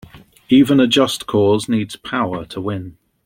Even 0.49 0.79
a 0.79 0.87
just 0.87 1.27
cause 1.27 1.69
needs 1.69 1.95
power 1.95 2.43
to 2.43 2.59
win. 2.59 2.97